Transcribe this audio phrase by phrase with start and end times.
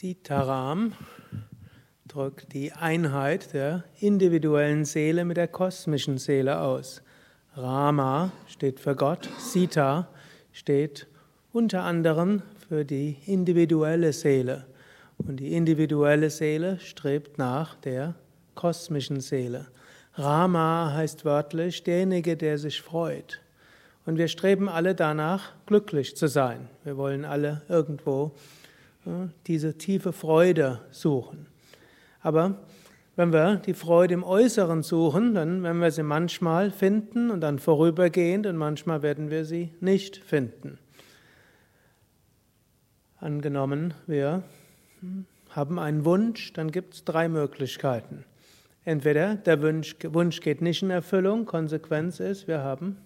[0.00, 0.94] Sitaram
[2.08, 7.02] drückt die Einheit der individuellen Seele mit der kosmischen Seele aus.
[7.54, 10.08] Rama steht für Gott, Sita
[10.52, 11.06] steht
[11.52, 14.64] unter anderem für die individuelle Seele.
[15.18, 18.14] Und die individuelle Seele strebt nach der
[18.54, 19.66] kosmischen Seele.
[20.14, 23.42] Rama heißt wörtlich derjenige, der sich freut.
[24.06, 26.70] Und wir streben alle danach, glücklich zu sein.
[26.84, 28.32] Wir wollen alle irgendwo
[29.46, 31.46] diese tiefe Freude suchen.
[32.20, 32.58] Aber
[33.16, 37.58] wenn wir die Freude im Äußeren suchen, dann werden wir sie manchmal finden und dann
[37.58, 40.78] vorübergehend und manchmal werden wir sie nicht finden.
[43.18, 44.42] Angenommen, wir
[45.50, 48.24] haben einen Wunsch, dann gibt es drei Möglichkeiten.
[48.84, 52.96] Entweder der Wunsch, Wunsch geht nicht in Erfüllung, Konsequenz ist, wir haben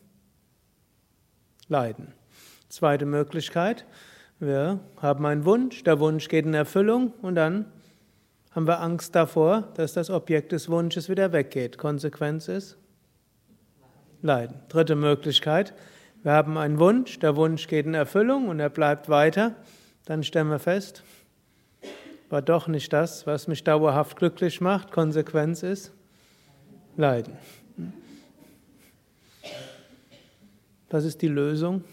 [1.69, 2.13] Leiden.
[2.69, 3.85] Zweite Möglichkeit,
[4.47, 7.67] wir haben einen Wunsch, der Wunsch geht in Erfüllung und dann
[8.51, 11.79] haben wir Angst davor, dass das Objekt des Wunsches wieder weggeht.
[11.79, 12.77] Konsequenz ist
[14.23, 14.57] Leiden.
[14.69, 15.75] Dritte Möglichkeit,
[16.23, 19.55] wir haben einen Wunsch, der Wunsch geht in Erfüllung und er bleibt weiter.
[20.07, 21.03] Dann stellen wir fest,
[22.31, 24.91] war doch nicht das, was mich dauerhaft glücklich macht.
[24.91, 25.93] Konsequenz ist
[26.97, 27.37] Leiden.
[30.89, 31.85] Was ist die Lösung?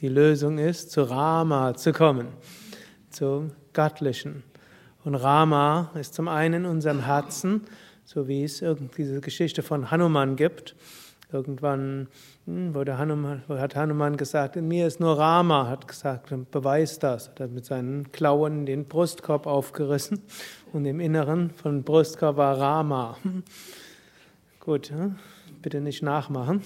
[0.00, 2.28] Die Lösung ist, zu Rama zu kommen,
[3.10, 4.44] zum Göttlichen.
[5.04, 7.62] Und Rama ist zum einen in unserem Herzen,
[8.04, 8.64] so wie es
[8.96, 10.76] diese Geschichte von Hanuman gibt.
[11.32, 12.06] Irgendwann
[12.46, 17.30] hm, wurde Hanuman, hat Hanuman gesagt, in mir ist nur Rama, hat gesagt, beweist das.
[17.38, 20.22] Hat mit seinen Klauen den Brustkorb aufgerissen
[20.72, 23.18] und im Inneren von Brustkorb war Rama.
[24.60, 25.16] Gut, hm,
[25.60, 26.62] bitte nicht nachmachen.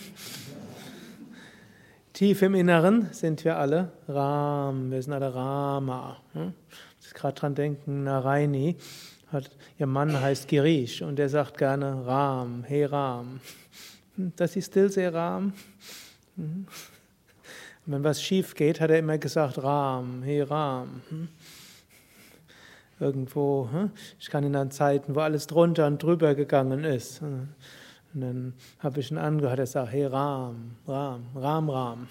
[2.22, 6.18] Tief im Inneren sind wir alle Ram, wir sind alle Rama.
[6.34, 6.52] Hm?
[7.00, 8.76] Ich muss gerade dran denken, Naraini,
[9.32, 13.40] hat, ihr Mann heißt Girish und er sagt gerne Ram, hey Ram.
[14.14, 15.52] Hm, das ist still sehr Ram.
[16.36, 16.68] Hm?
[17.86, 21.02] Wenn was schief geht, hat er immer gesagt Ram, hey Ram.
[23.00, 23.68] Irgendwo,
[24.20, 27.20] ich kann in Zeiten, wo alles drunter und drüber gegangen ist.
[28.14, 32.06] Und dann habe ich ihn angehört, er sagt, hey Ram, Ram, Ram, Ram.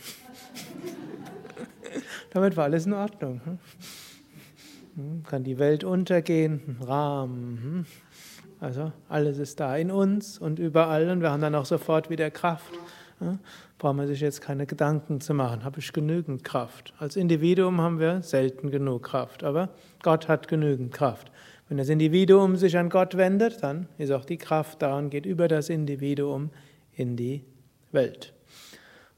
[2.32, 3.42] Damit war alles in Ordnung.
[3.44, 3.60] Hm?
[4.96, 6.78] Hm, kann die Welt untergehen?
[6.82, 7.60] Ram.
[7.62, 7.86] Hm?
[8.60, 12.30] Also alles ist da in uns und überall und wir haben dann auch sofort wieder
[12.30, 12.74] Kraft.
[13.78, 15.64] Braucht man sich jetzt keine Gedanken zu machen.
[15.64, 16.94] Habe ich genügend Kraft?
[17.00, 19.70] Als Individuum haben wir selten genug Kraft, aber
[20.04, 21.32] Gott hat genügend Kraft.
[21.72, 25.26] Wenn das Individuum sich an Gott wendet, dann ist auch die Kraft da und geht
[25.26, 26.50] über das Individuum
[26.98, 27.46] in die
[27.94, 28.34] Welt.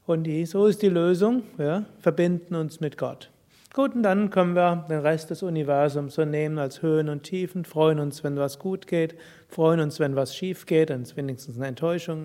[0.06, 3.32] Und die, so ist die Lösung, wir verbinden uns mit Gott.
[3.76, 7.64] Gut, und dann können wir den Rest des Universums so nehmen als Höhen und Tiefen,
[7.64, 9.16] freuen uns, wenn was gut geht,
[9.48, 12.24] freuen uns, wenn was schief geht, dann ist wenigstens eine Enttäuschung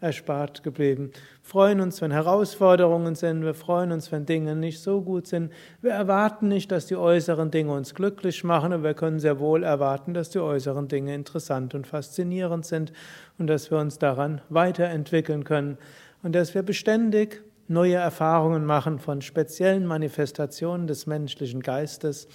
[0.00, 1.10] erspart geblieben.
[1.42, 5.52] Freuen uns, wenn Herausforderungen sind, wir freuen uns, wenn Dinge nicht so gut sind.
[5.82, 9.62] Wir erwarten nicht, dass die äußeren Dinge uns glücklich machen, aber wir können sehr wohl
[9.62, 12.94] erwarten, dass die äußeren Dinge interessant und faszinierend sind
[13.36, 15.76] und dass wir uns daran weiterentwickeln können
[16.22, 22.28] und dass wir beständig neue Erfahrungen machen von speziellen Manifestationen des menschlichen Geistes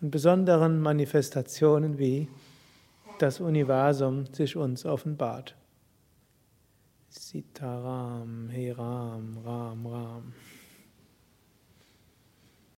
[0.00, 2.28] und besonderen Manifestationen, wie
[3.18, 5.56] das Universum sich uns offenbart.
[7.08, 10.32] Sitaram, Heram, Ram, Ram.